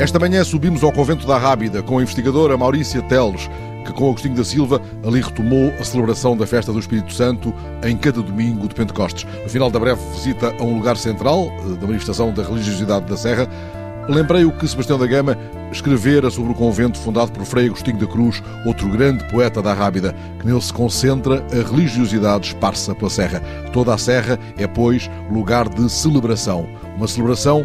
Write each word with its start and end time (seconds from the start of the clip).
Esta 0.00 0.18
manhã 0.18 0.42
subimos 0.42 0.82
ao 0.82 0.90
convento 0.90 1.24
da 1.24 1.38
Rábida 1.38 1.80
com 1.80 1.98
a 1.98 2.02
investigadora 2.02 2.58
Maurícia 2.58 3.00
Teles, 3.02 3.48
que 3.86 3.92
com 3.92 4.08
Agostinho 4.08 4.34
da 4.34 4.44
Silva 4.44 4.82
ali 5.06 5.20
retomou 5.20 5.72
a 5.78 5.84
celebração 5.84 6.36
da 6.36 6.44
festa 6.44 6.72
do 6.72 6.80
Espírito 6.80 7.12
Santo 7.12 7.54
em 7.84 7.96
cada 7.96 8.20
domingo 8.20 8.66
de 8.66 8.74
Pentecostes. 8.74 9.24
No 9.44 9.48
final 9.48 9.70
da 9.70 9.78
breve 9.78 10.00
visita 10.12 10.52
a 10.58 10.62
um 10.64 10.74
lugar 10.74 10.96
central 10.96 11.46
eh, 11.46 11.76
da 11.80 11.86
manifestação 11.86 12.32
da 12.32 12.42
religiosidade 12.42 13.06
da 13.06 13.16
Serra, 13.16 13.48
lembrei 14.08 14.44
o 14.44 14.50
que 14.50 14.66
Sebastião 14.66 14.98
da 14.98 15.06
Gama 15.06 15.38
escrevera 15.70 16.28
sobre 16.28 16.50
o 16.50 16.56
convento 16.56 16.98
fundado 16.98 17.30
por 17.30 17.44
Frei 17.44 17.66
Agostinho 17.66 17.98
da 17.98 18.06
Cruz, 18.06 18.42
outro 18.66 18.88
grande 18.88 19.24
poeta 19.30 19.62
da 19.62 19.72
Rábida, 19.72 20.12
que 20.40 20.46
nele 20.46 20.60
se 20.60 20.72
concentra 20.72 21.44
a 21.52 21.70
religiosidade 21.70 22.48
esparsa 22.48 22.96
pela 22.96 23.10
Serra. 23.10 23.40
Toda 23.72 23.94
a 23.94 23.98
Serra 23.98 24.40
é, 24.58 24.66
pois, 24.66 25.08
lugar 25.30 25.68
de 25.68 25.88
celebração. 25.88 26.66
Uma 26.96 27.06
celebração 27.06 27.64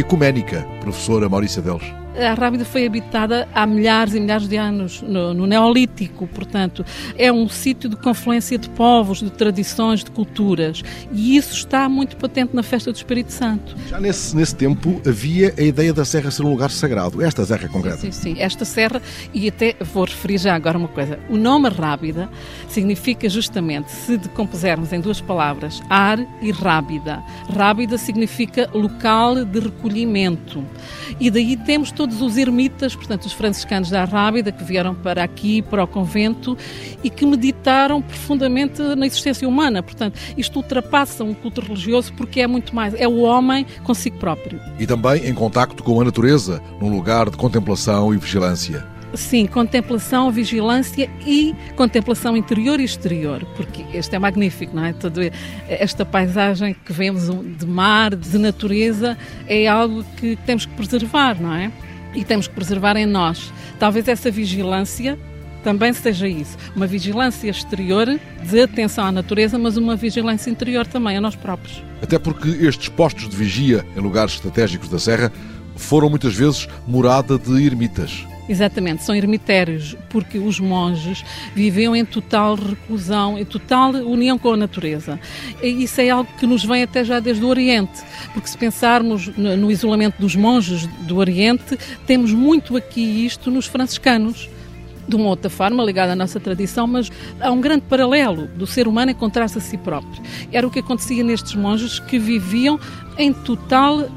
ecuménica, 0.00 0.66
professora 0.80 1.28
Maurícia 1.28 1.60
Deles 1.62 1.97
a 2.18 2.34
Rábida 2.34 2.64
foi 2.64 2.86
habitada 2.86 3.48
há 3.54 3.66
milhares 3.66 4.14
e 4.14 4.20
milhares 4.20 4.48
de 4.48 4.56
anos, 4.56 5.02
no, 5.02 5.32
no 5.32 5.46
Neolítico, 5.46 6.26
portanto, 6.26 6.84
é 7.16 7.32
um 7.32 7.48
sítio 7.48 7.88
de 7.88 7.96
confluência 7.96 8.58
de 8.58 8.68
povos, 8.70 9.20
de 9.20 9.30
tradições, 9.30 10.02
de 10.02 10.10
culturas. 10.10 10.82
E 11.12 11.36
isso 11.36 11.54
está 11.54 11.88
muito 11.88 12.16
patente 12.16 12.54
na 12.54 12.62
festa 12.62 12.90
do 12.92 12.96
Espírito 12.96 13.32
Santo. 13.32 13.76
Já 13.88 14.00
nesse, 14.00 14.34
nesse 14.34 14.54
tempo 14.54 15.00
havia 15.06 15.54
a 15.56 15.62
ideia 15.62 15.92
da 15.92 16.04
serra 16.04 16.30
ser 16.30 16.42
um 16.42 16.50
lugar 16.50 16.70
sagrado. 16.70 17.22
Esta 17.22 17.44
serra 17.44 17.68
concreta. 17.68 17.98
Sim, 17.98 18.12
sim. 18.12 18.36
Esta 18.38 18.64
serra, 18.64 19.00
e 19.32 19.48
até 19.48 19.76
vou 19.80 20.04
referir 20.04 20.38
já 20.38 20.54
agora 20.54 20.76
uma 20.76 20.88
coisa. 20.88 21.18
O 21.28 21.36
nome 21.36 21.68
Rábida 21.68 22.28
significa 22.68 23.28
justamente, 23.28 23.90
se 23.90 24.16
decompusermos 24.16 24.92
em 24.92 25.00
duas 25.00 25.20
palavras, 25.20 25.80
ar 25.88 26.18
e 26.42 26.50
rábida. 26.50 27.22
Rábida 27.54 27.96
significa 27.96 28.68
local 28.74 29.44
de 29.44 29.60
recolhimento. 29.60 30.64
E 31.20 31.30
daí 31.30 31.56
temos 31.56 31.90
todo 31.90 32.07
todos 32.08 32.22
os 32.22 32.38
ermitas, 32.38 32.96
portanto, 32.96 33.26
os 33.26 33.32
franciscanos 33.32 33.90
da 33.90 34.04
Rábida, 34.04 34.50
que 34.50 34.64
vieram 34.64 34.94
para 34.94 35.22
aqui, 35.22 35.60
para 35.60 35.84
o 35.84 35.86
convento, 35.86 36.56
e 37.04 37.10
que 37.10 37.26
meditaram 37.26 38.00
profundamente 38.00 38.80
na 38.80 39.06
existência 39.06 39.46
humana. 39.46 39.82
Portanto, 39.82 40.18
isto 40.36 40.56
ultrapassa 40.56 41.22
um 41.22 41.34
culto 41.34 41.60
religioso 41.60 42.12
porque 42.14 42.40
é 42.40 42.46
muito 42.46 42.74
mais, 42.74 42.94
é 42.94 43.06
o 43.06 43.18
homem 43.18 43.66
consigo 43.84 44.16
próprio. 44.16 44.58
E 44.78 44.86
também 44.86 45.28
em 45.28 45.34
contacto 45.34 45.82
com 45.82 46.00
a 46.00 46.04
natureza, 46.04 46.62
num 46.80 46.88
lugar 46.88 47.28
de 47.28 47.36
contemplação 47.36 48.14
e 48.14 48.16
vigilância. 48.16 48.86
Sim, 49.14 49.46
contemplação, 49.46 50.30
vigilância 50.30 51.10
e 51.26 51.54
contemplação 51.76 52.36
interior 52.36 52.78
e 52.78 52.84
exterior, 52.84 53.44
porque 53.56 53.84
este 53.94 54.14
é 54.14 54.18
magnífico, 54.18 54.76
não 54.76 54.84
é? 54.84 54.92
Toda 54.92 55.30
esta 55.68 56.04
paisagem 56.04 56.76
que 56.84 56.92
vemos 56.92 57.30
de 57.58 57.66
mar, 57.66 58.14
de 58.14 58.38
natureza, 58.38 59.16
é 59.46 59.66
algo 59.66 60.04
que 60.18 60.36
temos 60.44 60.66
que 60.66 60.74
preservar, 60.74 61.40
não 61.40 61.54
é? 61.54 61.72
E 62.14 62.24
temos 62.24 62.48
que 62.48 62.54
preservar 62.54 62.96
em 62.96 63.06
nós. 63.06 63.52
Talvez 63.78 64.08
essa 64.08 64.30
vigilância 64.30 65.18
também 65.62 65.92
seja 65.92 66.28
isso, 66.28 66.56
uma 66.74 66.86
vigilância 66.86 67.50
exterior 67.50 68.06
de 68.42 68.60
atenção 68.60 69.04
à 69.04 69.12
natureza, 69.12 69.58
mas 69.58 69.76
uma 69.76 69.96
vigilância 69.96 70.50
interior 70.50 70.86
também 70.86 71.16
a 71.16 71.20
nós 71.20 71.34
próprios. 71.34 71.82
Até 72.00 72.18
porque 72.18 72.48
estes 72.48 72.88
postos 72.88 73.28
de 73.28 73.36
vigia 73.36 73.84
em 73.96 74.00
lugares 74.00 74.34
estratégicos 74.34 74.88
da 74.88 74.98
Serra 74.98 75.32
foram 75.76 76.08
muitas 76.08 76.34
vezes 76.34 76.68
morada 76.86 77.38
de 77.38 77.66
ermitas. 77.66 78.26
Exatamente, 78.48 79.04
são 79.04 79.14
ermitérios, 79.14 79.94
porque 80.08 80.38
os 80.38 80.58
monges 80.58 81.22
viviam 81.54 81.94
em 81.94 82.04
total 82.04 82.54
reclusão, 82.54 83.38
em 83.38 83.44
total 83.44 83.90
união 83.90 84.38
com 84.38 84.52
a 84.54 84.56
natureza. 84.56 85.20
E 85.62 85.82
isso 85.82 86.00
é 86.00 86.08
algo 86.08 86.30
que 86.38 86.46
nos 86.46 86.64
vem 86.64 86.82
até 86.82 87.04
já 87.04 87.20
desde 87.20 87.44
o 87.44 87.48
Oriente, 87.48 88.02
porque 88.32 88.48
se 88.48 88.56
pensarmos 88.56 89.28
no 89.36 89.70
isolamento 89.70 90.18
dos 90.18 90.34
monges 90.34 90.86
do 91.06 91.18
Oriente, 91.18 91.78
temos 92.06 92.32
muito 92.32 92.74
aqui 92.74 93.26
isto 93.26 93.50
nos 93.50 93.66
franciscanos 93.66 94.48
de 95.06 95.16
uma 95.16 95.28
outra 95.28 95.48
forma, 95.48 95.82
ligada 95.82 96.12
à 96.12 96.16
nossa 96.16 96.38
tradição, 96.38 96.86
mas 96.86 97.10
há 97.40 97.50
um 97.50 97.60
grande 97.60 97.82
paralelo 97.88 98.46
do 98.46 98.66
ser 98.66 98.86
humano 98.86 99.10
encontrar-se 99.10 99.56
a 99.56 99.60
si 99.60 99.78
próprio. 99.78 100.22
Era 100.52 100.66
o 100.66 100.70
que 100.70 100.80
acontecia 100.80 101.24
nestes 101.24 101.54
monges 101.54 101.98
que 101.98 102.18
viviam 102.18 102.78
em 103.16 103.32
total 103.32 104.08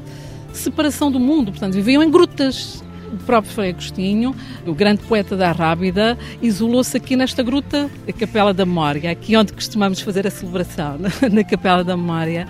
separação 0.52 1.10
do 1.10 1.18
mundo, 1.18 1.50
portanto, 1.50 1.72
viviam 1.72 2.02
em 2.02 2.10
grutas, 2.10 2.84
o 3.12 3.16
próprio 3.18 3.52
Frei 3.52 3.70
Agostinho, 3.70 4.34
o 4.66 4.74
grande 4.74 5.02
poeta 5.02 5.36
da 5.36 5.52
Rábida, 5.52 6.18
isolou-se 6.40 6.96
aqui 6.96 7.14
nesta 7.14 7.42
gruta, 7.42 7.90
a 8.08 8.12
Capela 8.12 8.54
da 8.54 8.64
Memória, 8.64 9.10
aqui 9.10 9.36
onde 9.36 9.52
costumamos 9.52 10.00
fazer 10.00 10.26
a 10.26 10.30
celebração, 10.30 10.98
na 11.30 11.44
Capela 11.44 11.84
da 11.84 11.96
Memória, 11.96 12.46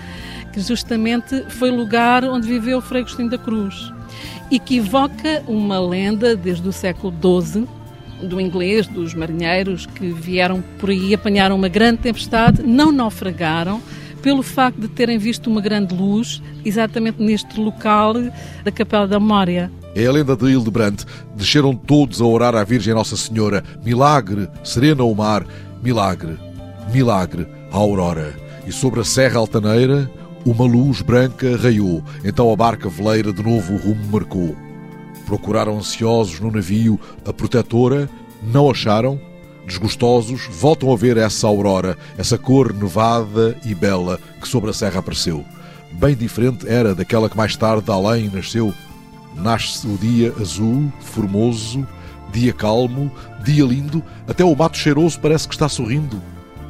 que 0.52 0.60
justamente 0.60 1.44
foi 1.48 1.70
o 1.70 1.76
lugar 1.76 2.24
onde 2.24 2.46
viveu 2.46 2.78
o 2.78 2.82
Frei 2.82 3.02
Agostinho 3.02 3.30
da 3.30 3.38
Cruz 3.38 3.92
e 4.50 4.58
que 4.58 4.76
evoca 4.76 5.42
uma 5.48 5.80
lenda 5.80 6.36
desde 6.36 6.68
o 6.68 6.72
século 6.72 7.12
XII 7.12 7.66
do 8.22 8.40
inglês, 8.40 8.86
dos 8.86 9.14
marinheiros 9.14 9.86
que 9.86 10.10
vieram 10.10 10.62
por 10.78 10.90
aí, 10.90 11.14
apanharam 11.14 11.56
uma 11.56 11.68
grande 11.68 12.02
tempestade, 12.02 12.62
não 12.62 12.92
naufragaram, 12.92 13.80
pelo 14.22 14.42
facto 14.42 14.80
de 14.80 14.88
terem 14.88 15.18
visto 15.18 15.50
uma 15.50 15.60
grande 15.60 15.94
luz 15.94 16.40
exatamente 16.64 17.20
neste 17.20 17.58
local 17.58 18.14
da 18.62 18.70
Capela 18.70 19.08
da 19.08 19.18
Memória. 19.18 19.70
É 19.94 20.06
a 20.06 20.12
lenda 20.12 20.34
de 20.34 20.46
Hildebrand. 20.46 21.04
Desceram 21.36 21.74
todos 21.76 22.22
a 22.22 22.24
orar 22.24 22.54
à 22.54 22.64
Virgem 22.64 22.94
Nossa 22.94 23.14
Senhora. 23.14 23.62
Milagre, 23.84 24.48
serena 24.64 25.04
o 25.04 25.14
mar. 25.14 25.46
Milagre, 25.82 26.38
milagre, 26.90 27.46
a 27.70 27.76
aurora. 27.76 28.34
E 28.66 28.72
sobre 28.72 29.00
a 29.00 29.04
serra 29.04 29.38
altaneira, 29.38 30.10
uma 30.46 30.64
luz 30.64 31.02
branca 31.02 31.56
raiou. 31.58 32.02
Então 32.24 32.50
a 32.50 32.56
barca 32.56 32.88
veleira 32.88 33.34
de 33.34 33.42
novo 33.42 33.74
o 33.74 33.76
rumo 33.76 34.04
marcou. 34.10 34.56
Procuraram 35.26 35.76
ansiosos 35.76 36.40
no 36.40 36.50
navio 36.50 36.98
a 37.26 37.32
protetora, 37.32 38.08
não 38.42 38.70
acharam. 38.70 39.20
Desgostosos, 39.66 40.48
voltam 40.50 40.90
a 40.92 40.96
ver 40.96 41.16
essa 41.16 41.46
aurora, 41.46 41.96
essa 42.16 42.36
cor 42.38 42.72
nevada 42.72 43.56
e 43.64 43.74
bela 43.74 44.18
que 44.40 44.48
sobre 44.48 44.70
a 44.70 44.72
serra 44.72 45.00
apareceu. 45.00 45.44
Bem 45.92 46.16
diferente 46.16 46.66
era 46.66 46.94
daquela 46.94 47.28
que 47.28 47.36
mais 47.36 47.56
tarde 47.56 47.90
além 47.90 48.28
nasceu 48.28 48.72
Nasce 49.34 49.86
o 49.86 49.96
dia 49.96 50.32
azul, 50.40 50.92
formoso, 51.00 51.86
dia 52.32 52.52
calmo, 52.52 53.10
dia 53.44 53.64
lindo, 53.64 54.02
até 54.26 54.44
o 54.44 54.54
mato 54.54 54.76
cheiroso 54.76 55.18
parece 55.20 55.48
que 55.48 55.54
está 55.54 55.68
sorrindo. 55.68 56.20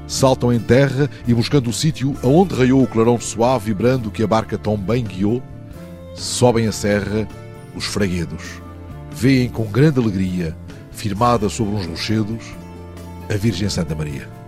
Saltam 0.07 0.53
em 0.53 0.61
terra 0.61 1.09
e 1.27 1.33
buscando 1.33 1.71
o 1.71 1.73
sítio 1.73 2.15
aonde 2.23 2.55
raiou 2.55 2.83
o 2.83 2.87
clarão 2.87 3.19
suave 3.21 3.71
e 3.71 3.75
brando 3.75 4.11
que 4.11 4.23
a 4.23 4.27
barca 4.27 4.59
tão 4.59 4.77
bem 4.77 5.05
guiou, 5.05 5.43
sobem 6.15 6.67
a 6.67 6.73
serra 6.73 7.27
os 7.75 7.85
fraguedos. 7.85 8.61
Veem 9.11 9.49
com 9.49 9.65
grande 9.65 10.01
alegria, 10.01 10.57
firmada 10.91 11.49
sobre 11.49 11.75
uns 11.75 11.87
rochedos, 11.87 12.45
a 13.31 13.37
Virgem 13.37 13.69
Santa 13.69 13.95
Maria 13.95 14.42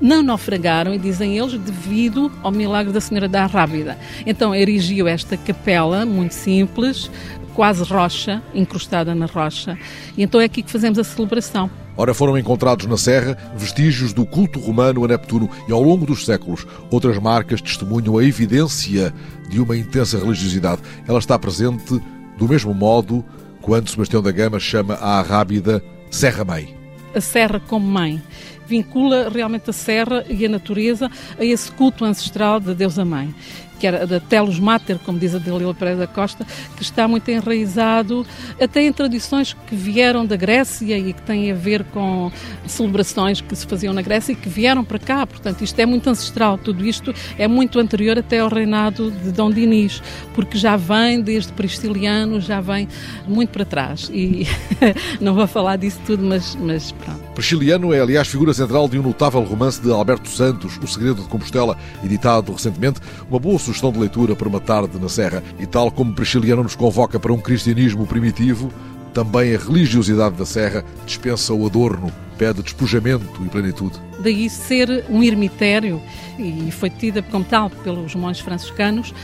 não 0.00 0.22
naufragaram, 0.22 0.94
e 0.94 0.98
dizem 0.98 1.38
eles, 1.38 1.58
devido 1.58 2.30
ao 2.42 2.50
milagre 2.50 2.92
da 2.92 3.00
Senhora 3.00 3.28
da 3.28 3.46
Rábida. 3.46 3.98
Então 4.26 4.54
erigiu 4.54 5.08
esta 5.08 5.36
capela, 5.36 6.06
muito 6.06 6.32
simples, 6.32 7.10
quase 7.54 7.82
rocha, 7.82 8.40
encrustada 8.54 9.14
na 9.14 9.26
rocha. 9.26 9.76
E 10.16 10.22
então 10.22 10.40
é 10.40 10.44
aqui 10.44 10.62
que 10.62 10.70
fazemos 10.70 10.98
a 10.98 11.04
celebração. 11.04 11.68
Ora, 11.96 12.14
foram 12.14 12.38
encontrados 12.38 12.86
na 12.86 12.96
Serra 12.96 13.36
vestígios 13.56 14.12
do 14.12 14.24
culto 14.24 14.60
romano 14.60 15.04
a 15.04 15.08
Neptuno 15.08 15.50
e, 15.66 15.72
ao 15.72 15.82
longo 15.82 16.06
dos 16.06 16.24
séculos, 16.24 16.64
outras 16.88 17.18
marcas 17.18 17.60
testemunham 17.60 18.16
a 18.16 18.24
evidência 18.24 19.12
de 19.48 19.60
uma 19.60 19.76
intensa 19.76 20.16
religiosidade. 20.16 20.80
Ela 21.08 21.18
está 21.18 21.36
presente 21.36 22.00
do 22.36 22.48
mesmo 22.48 22.72
modo 22.72 23.24
quando 23.60 23.90
Sebastião 23.90 24.22
da 24.22 24.30
Gama 24.30 24.60
chama 24.60 24.94
a 24.94 25.20
Rábida 25.20 25.82
Serra 26.08 26.44
Mãe. 26.44 26.72
A 27.12 27.20
Serra 27.20 27.58
como 27.58 27.84
mãe 27.84 28.22
vincula 28.68 29.28
realmente 29.28 29.70
a 29.70 29.72
serra 29.72 30.24
e 30.28 30.44
a 30.44 30.48
natureza 30.48 31.10
a 31.38 31.44
esse 31.44 31.72
culto 31.72 32.04
ancestral 32.04 32.60
da 32.60 32.74
deusa 32.74 33.04
mãe 33.04 33.34
que 33.78 33.86
era 33.86 34.06
da 34.06 34.20
Telos 34.20 34.58
Mater, 34.58 34.98
como 34.98 35.18
diz 35.18 35.34
a 35.34 35.38
Dalila 35.38 35.72
Pereira 35.72 36.00
da 36.00 36.06
Costa, 36.06 36.44
que 36.76 36.82
está 36.82 37.06
muito 37.06 37.28
enraizado 37.28 38.26
até 38.60 38.82
em 38.82 38.92
tradições 38.92 39.54
que 39.66 39.76
vieram 39.76 40.26
da 40.26 40.36
Grécia 40.36 40.98
e 40.98 41.12
que 41.12 41.22
têm 41.22 41.50
a 41.50 41.54
ver 41.54 41.84
com 41.84 42.30
celebrações 42.66 43.40
que 43.40 43.54
se 43.54 43.66
faziam 43.66 43.94
na 43.94 44.02
Grécia 44.02 44.32
e 44.32 44.36
que 44.36 44.48
vieram 44.48 44.84
para 44.84 44.98
cá. 44.98 45.26
Portanto, 45.26 45.62
isto 45.62 45.78
é 45.78 45.86
muito 45.86 46.08
ancestral, 46.10 46.58
tudo 46.58 46.84
isto 46.84 47.14
é 47.38 47.46
muito 47.46 47.78
anterior 47.78 48.18
até 48.18 48.40
ao 48.40 48.48
reinado 48.48 49.10
de 49.10 49.30
Dom 49.30 49.50
Dinis, 49.50 50.02
porque 50.34 50.58
já 50.58 50.76
vem 50.76 51.20
desde 51.20 51.52
Pristiliano, 51.52 52.40
já 52.40 52.60
vem 52.60 52.88
muito 53.26 53.50
para 53.50 53.64
trás. 53.64 54.10
E 54.12 54.46
não 55.20 55.34
vou 55.34 55.46
falar 55.46 55.76
disso 55.76 56.00
tudo, 56.04 56.24
mas, 56.24 56.56
mas 56.56 56.90
pronto. 56.92 57.28
Prisciliano 57.34 57.92
é, 57.92 58.00
aliás, 58.00 58.26
figura 58.26 58.52
central 58.58 58.88
de 58.88 58.98
um 58.98 59.02
notável 59.02 59.42
romance 59.42 59.80
de 59.80 59.90
Alberto 59.90 60.28
Santos, 60.28 60.78
O 60.82 60.86
Segredo 60.86 61.22
de 61.22 61.28
Compostela, 61.28 61.76
editado 62.04 62.52
recentemente. 62.52 63.00
Uma 63.30 63.38
boa 63.38 63.58
sugestão 63.58 63.92
de 63.92 63.98
leitura 63.98 64.34
para 64.34 64.48
uma 64.48 64.60
tarde 64.60 64.98
na 64.98 65.08
Serra. 65.08 65.42
E 65.58 65.66
tal 65.66 65.90
como 65.90 66.12
Prisciliano 66.12 66.62
nos 66.62 66.74
convoca 66.74 67.20
para 67.20 67.32
um 67.32 67.38
cristianismo 67.38 68.06
primitivo, 68.06 68.70
também 69.14 69.54
a 69.54 69.58
religiosidade 69.58 70.34
da 70.34 70.44
Serra 70.44 70.84
dispensa 71.06 71.54
o 71.54 71.66
adorno, 71.66 72.12
pede 72.36 72.62
despojamento 72.62 73.42
e 73.44 73.48
plenitude. 73.48 73.96
Daí 74.20 74.50
ser 74.50 75.04
um 75.08 75.22
ermitério, 75.22 76.02
e 76.38 76.70
foi 76.72 76.90
tida 76.90 77.22
como 77.22 77.44
tal 77.44 77.70
pelos 77.70 78.14
monges 78.14 78.42
franciscanos, 78.42 79.14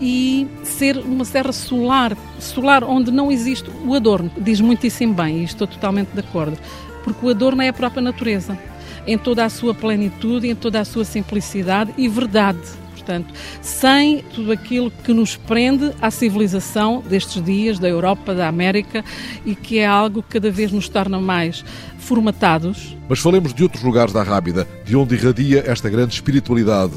e 0.00 0.46
ser 0.64 0.98
uma 0.98 1.24
serra 1.24 1.52
solar, 1.52 2.16
solar 2.38 2.84
onde 2.84 3.10
não 3.10 3.30
existe 3.30 3.70
o 3.86 3.94
adorno. 3.94 4.30
Diz 4.38 4.60
muitíssimo 4.60 5.14
bem, 5.14 5.38
e 5.38 5.44
estou 5.44 5.66
totalmente 5.66 6.08
de 6.08 6.20
acordo, 6.20 6.58
porque 7.04 7.24
o 7.24 7.30
adorno 7.30 7.62
é 7.62 7.68
a 7.68 7.72
própria 7.72 8.02
natureza, 8.02 8.58
em 9.06 9.18
toda 9.18 9.44
a 9.44 9.48
sua 9.48 9.74
plenitude, 9.74 10.48
em 10.48 10.54
toda 10.54 10.80
a 10.80 10.84
sua 10.84 11.04
simplicidade 11.04 11.92
e 11.96 12.08
verdade. 12.08 12.60
Portanto, 12.92 13.34
sem 13.60 14.22
tudo 14.32 14.52
aquilo 14.52 14.88
que 14.90 15.12
nos 15.12 15.34
prende 15.34 15.92
à 16.00 16.08
civilização 16.08 17.02
destes 17.08 17.42
dias, 17.42 17.80
da 17.80 17.88
Europa, 17.88 18.32
da 18.32 18.46
América, 18.46 19.04
e 19.44 19.56
que 19.56 19.80
é 19.80 19.86
algo 19.86 20.22
que 20.22 20.34
cada 20.34 20.52
vez 20.52 20.70
nos 20.70 20.88
torna 20.88 21.20
mais 21.20 21.64
formatados. 21.98 22.96
Mas 23.08 23.18
falemos 23.18 23.52
de 23.52 23.64
outros 23.64 23.82
lugares 23.82 24.12
da 24.12 24.22
Rábida, 24.22 24.68
de 24.84 24.96
onde 24.96 25.16
irradia 25.16 25.64
esta 25.66 25.90
grande 25.90 26.14
espiritualidade. 26.14 26.94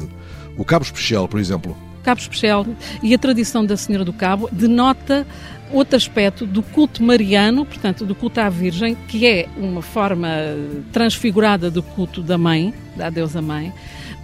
O 0.56 0.64
Cabo 0.64 0.84
Especial, 0.84 1.26
por 1.26 1.40
exemplo. 1.40 1.76
Cabo 2.06 2.20
Especial 2.20 2.64
e 3.02 3.12
a 3.12 3.18
tradição 3.18 3.66
da 3.66 3.76
Senhora 3.76 4.04
do 4.04 4.12
Cabo 4.12 4.48
denota 4.52 5.26
outro 5.72 5.96
aspecto 5.96 6.46
do 6.46 6.62
culto 6.62 7.02
mariano, 7.02 7.66
portanto, 7.66 8.06
do 8.06 8.14
culto 8.14 8.40
à 8.40 8.48
Virgem, 8.48 8.96
que 9.08 9.26
é 9.26 9.48
uma 9.56 9.82
forma 9.82 10.28
transfigurada 10.92 11.68
do 11.68 11.82
culto 11.82 12.22
da 12.22 12.38
Mãe, 12.38 12.72
da 12.94 13.10
deusa 13.10 13.42
Mãe, 13.42 13.72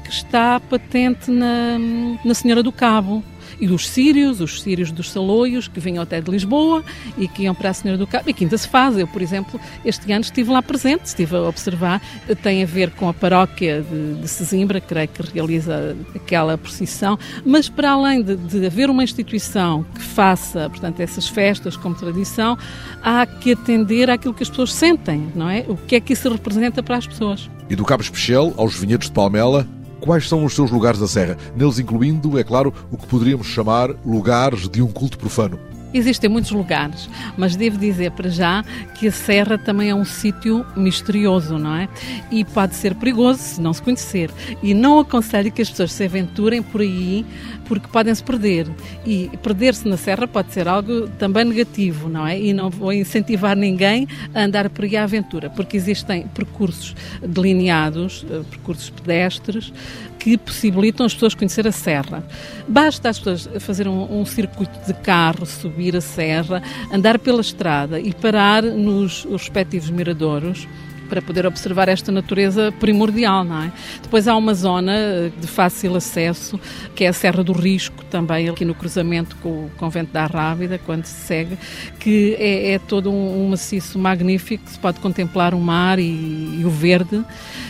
que 0.04 0.12
está 0.12 0.60
patente 0.60 1.28
na, 1.28 1.76
na 2.24 2.34
Senhora 2.34 2.62
do 2.62 2.70
Cabo 2.70 3.24
e 3.62 3.66
dos 3.68 3.88
sírios, 3.88 4.40
os 4.40 4.60
sírios 4.60 4.90
dos 4.90 5.08
Saloios, 5.12 5.68
que 5.68 5.78
vinham 5.78 6.02
até 6.02 6.20
de 6.20 6.28
Lisboa 6.28 6.82
e 7.16 7.28
que 7.28 7.44
iam 7.44 7.54
para 7.54 7.70
a 7.70 7.72
Senhora 7.72 7.96
do 7.96 8.08
Cabo, 8.08 8.28
e 8.28 8.32
que 8.32 8.42
ainda 8.42 8.58
se 8.58 8.66
faz. 8.66 8.98
Eu, 8.98 9.06
por 9.06 9.22
exemplo, 9.22 9.60
este 9.84 10.10
ano 10.10 10.22
estive 10.22 10.50
lá 10.50 10.60
presente, 10.60 11.04
estive 11.04 11.36
a 11.36 11.42
observar, 11.42 12.02
tem 12.42 12.64
a 12.64 12.66
ver 12.66 12.90
com 12.90 13.08
a 13.08 13.14
paróquia 13.14 13.80
de, 13.88 14.20
de 14.20 14.26
Sesimbra, 14.26 14.80
creio 14.80 15.06
que 15.06 15.22
realiza 15.32 15.96
aquela 16.12 16.58
procissão, 16.58 17.16
mas 17.46 17.68
para 17.68 17.92
além 17.92 18.20
de, 18.20 18.34
de 18.34 18.66
haver 18.66 18.90
uma 18.90 19.04
instituição 19.04 19.84
que 19.94 20.02
faça, 20.02 20.68
portanto, 20.68 20.98
essas 20.98 21.28
festas 21.28 21.76
como 21.76 21.94
tradição, 21.94 22.58
há 23.00 23.24
que 23.24 23.52
atender 23.52 24.10
àquilo 24.10 24.34
que 24.34 24.42
as 24.42 24.50
pessoas 24.50 24.74
sentem, 24.74 25.28
não 25.36 25.48
é? 25.48 25.64
O 25.68 25.76
que 25.76 25.94
é 25.94 26.00
que 26.00 26.14
isso 26.14 26.28
representa 26.28 26.82
para 26.82 26.96
as 26.96 27.06
pessoas. 27.06 27.48
E 27.70 27.76
do 27.76 27.84
Cabo 27.84 28.02
Especial 28.02 28.52
aos 28.56 28.76
vinhedos 28.76 29.06
de 29.06 29.12
Palmela, 29.12 29.68
Quais 30.02 30.28
são 30.28 30.44
os 30.44 30.52
seus 30.52 30.68
lugares 30.68 30.98
da 30.98 31.06
Serra? 31.06 31.38
Neles 31.54 31.78
incluindo, 31.78 32.36
é 32.36 32.42
claro, 32.42 32.74
o 32.90 32.96
que 32.96 33.06
poderíamos 33.06 33.46
chamar 33.46 33.90
lugares 34.04 34.68
de 34.68 34.82
um 34.82 34.88
culto 34.88 35.16
profano. 35.16 35.60
Existem 35.94 36.28
muitos 36.28 36.50
lugares, 36.50 37.08
mas 37.36 37.54
devo 37.54 37.78
dizer 37.78 38.10
para 38.10 38.28
já 38.28 38.64
que 38.98 39.06
a 39.06 39.12
Serra 39.12 39.56
também 39.56 39.90
é 39.90 39.94
um 39.94 40.04
sítio 40.04 40.66
misterioso, 40.74 41.56
não 41.56 41.76
é? 41.76 41.88
E 42.32 42.44
pode 42.44 42.74
ser 42.74 42.96
perigoso 42.96 43.38
se 43.38 43.60
não 43.60 43.72
se 43.72 43.80
conhecer. 43.80 44.28
E 44.60 44.74
não 44.74 44.98
aconselho 44.98 45.52
que 45.52 45.62
as 45.62 45.70
pessoas 45.70 45.92
se 45.92 46.04
aventurem 46.04 46.62
por 46.62 46.80
aí 46.80 47.24
porque 47.72 47.88
podem 47.88 48.14
se 48.14 48.22
perder. 48.22 48.68
E 49.06 49.30
perder-se 49.42 49.88
na 49.88 49.96
Serra 49.96 50.28
pode 50.28 50.52
ser 50.52 50.68
algo 50.68 51.08
também 51.18 51.42
negativo, 51.42 52.06
não 52.06 52.26
é? 52.26 52.38
E 52.38 52.52
não 52.52 52.68
vou 52.68 52.92
incentivar 52.92 53.56
ninguém 53.56 54.06
a 54.34 54.42
andar 54.42 54.68
por 54.68 54.84
aí 54.84 54.94
à 54.94 55.04
aventura, 55.04 55.48
porque 55.48 55.74
existem 55.74 56.26
percursos 56.26 56.94
delineados, 57.26 58.26
eh, 58.30 58.42
percursos 58.50 58.90
pedestres, 58.90 59.72
que 60.18 60.36
possibilitam 60.36 61.06
as 61.06 61.14
pessoas 61.14 61.34
conhecer 61.34 61.66
a 61.66 61.72
serra. 61.72 62.22
Basta 62.68 63.08
as 63.08 63.18
pessoas 63.18 63.48
fazer 63.62 63.88
um, 63.88 64.20
um, 64.20 64.26
circuito 64.26 64.78
de 64.86 64.92
carro, 64.92 65.46
subir 65.46 65.96
a 65.96 66.02
serra, 66.02 66.62
andar 66.92 67.18
pela 67.18 67.40
estrada 67.40 67.98
e 67.98 68.12
parar 68.12 68.62
nos 68.62 69.24
respectivos 69.24 69.88
miradouros 69.88 70.68
para 71.12 71.20
poder 71.20 71.44
observar 71.44 71.90
esta 71.90 72.10
natureza 72.10 72.72
primordial, 72.80 73.44
não 73.44 73.64
é? 73.64 73.72
Depois 74.02 74.26
há 74.26 74.34
uma 74.34 74.54
zona 74.54 74.96
eh, 74.96 75.30
de 75.38 75.46
fácil 75.46 75.94
acesso, 75.94 76.58
que 76.94 77.04
é 77.04 77.08
a 77.08 77.12
Serra 77.12 77.44
do 77.44 77.52
Risco, 77.52 78.02
também 78.06 78.48
aqui 78.48 78.64
no 78.64 78.74
cruzamento 78.74 79.36
com 79.42 79.66
o 79.66 79.70
Convento 79.76 80.10
da 80.10 80.24
Rábida, 80.24 80.80
quando 80.86 81.04
se 81.04 81.26
segue, 81.26 81.58
que 82.00 82.34
é, 82.38 82.72
é 82.72 82.78
todo 82.78 83.10
um, 83.10 83.44
um, 83.44 83.50
maciço 83.50 83.98
magnífico, 83.98 84.64
se 84.66 84.78
pode 84.78 85.00
contemplar 85.00 85.52
o 85.52 85.60
mar 85.60 85.98
e, 85.98 86.60
e 86.60 86.62
o 86.64 86.70
verde. 86.70 87.22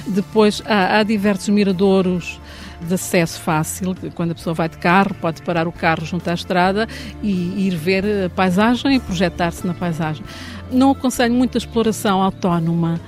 Depois 0.07 0.63
há, 0.65 0.99
há 0.99 1.03
diversos 1.03 1.49
miradouros 1.49 2.41
de 2.87 2.95
acesso 2.95 3.41
fácil, 3.41 3.95
quando 4.15 4.33
a 4.33 4.35
pessoa 4.35 4.55
vai 4.55 4.69
de 4.69 4.79
carro, 4.79 5.15
pode 5.21 5.43
parar 5.43 5.67
o 5.67 5.73
carro 5.73 6.05
junto 6.05 6.29
à 6.29 6.35
estrada 6.35 6.89
e 7.23 7.67
ir 7.67 7.77
ver 7.77 8.05
a 8.27 8.31
paisagem 8.31 8.97
e 8.97 9.01
projetar-se 9.01 9.67
na 9.67 9.75
paisagem. 9.75 10.25
Não 10.71 10.91
aconselho 10.91 11.35
muita 11.35 11.59
exploração 11.59 12.23
autónoma, 12.23 13.01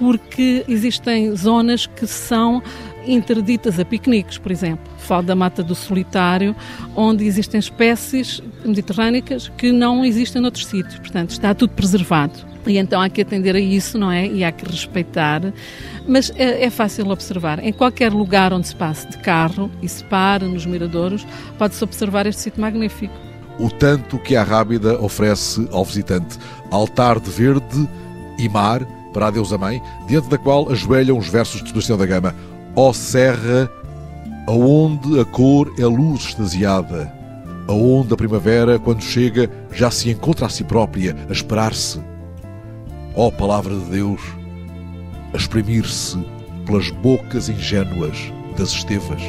porque 0.00 0.64
existem 0.66 1.36
zonas 1.36 1.84
que 1.84 2.06
são 2.06 2.62
interditas 3.06 3.78
a 3.78 3.84
piqueniques, 3.84 4.38
por 4.38 4.50
exemplo. 4.50 4.90
Falo 4.96 5.22
da 5.24 5.34
Mata 5.34 5.62
do 5.62 5.74
Solitário, 5.74 6.56
onde 6.96 7.26
existem 7.26 7.60
espécies 7.60 8.42
mediterrânicas 8.64 9.52
que 9.58 9.70
não 9.70 10.02
existem 10.02 10.40
noutros 10.40 10.66
sítios. 10.66 10.98
Portanto, 10.98 11.30
está 11.32 11.54
tudo 11.54 11.74
preservado. 11.74 12.48
E 12.66 12.78
então 12.78 13.00
há 13.00 13.10
que 13.10 13.20
atender 13.20 13.54
a 13.54 13.60
isso, 13.60 13.98
não 13.98 14.10
é? 14.10 14.26
E 14.26 14.42
há 14.42 14.50
que 14.50 14.66
respeitar. 14.66 15.52
Mas 16.08 16.32
é, 16.34 16.64
é 16.64 16.70
fácil 16.70 17.10
observar. 17.10 17.62
Em 17.62 17.72
qualquer 17.72 18.10
lugar 18.10 18.54
onde 18.54 18.68
se 18.68 18.76
passe 18.76 19.06
de 19.06 19.18
carro 19.18 19.70
e 19.82 19.88
se 19.88 20.02
pare 20.04 20.46
nos 20.46 20.64
miradouros, 20.64 21.26
pode-se 21.58 21.84
observar 21.84 22.26
este 22.26 22.40
sítio 22.40 22.62
magnífico. 22.62 23.14
O 23.58 23.68
tanto 23.68 24.18
que 24.18 24.34
a 24.34 24.42
Rábida 24.42 24.98
oferece 24.98 25.68
ao 25.70 25.84
visitante. 25.84 26.38
Altar 26.70 27.20
de 27.20 27.30
verde 27.30 27.86
e 28.38 28.48
mar 28.48 28.86
para 29.12 29.26
a 29.26 29.30
deusa 29.30 29.58
mãe, 29.58 29.82
diante 30.06 30.28
da 30.28 30.38
qual 30.38 30.70
ajoelham 30.70 31.18
os 31.18 31.28
versos 31.28 31.62
de 31.62 31.68
Sebastião 31.68 31.98
da 31.98 32.06
Gama. 32.06 32.34
Ó 32.76 32.92
serra, 32.92 33.70
aonde 34.46 35.20
a 35.20 35.24
cor 35.24 35.72
é 35.78 35.84
luz 35.84 36.26
extasiada, 36.26 37.12
aonde 37.68 38.14
a 38.14 38.16
primavera, 38.16 38.78
quando 38.78 39.02
chega, 39.02 39.50
já 39.72 39.90
se 39.90 40.10
encontra 40.10 40.46
a 40.46 40.48
si 40.48 40.64
própria, 40.64 41.16
a 41.28 41.32
esperar-se 41.32 42.00
ó 43.14 43.26
oh, 43.26 43.32
palavra 43.32 43.74
de 43.74 43.84
Deus, 43.86 44.20
a 45.32 45.36
exprimir-se 45.36 46.18
pelas 46.64 46.90
bocas 46.90 47.48
ingênuas 47.48 48.16
das 48.56 48.70
estevas. 48.70 49.20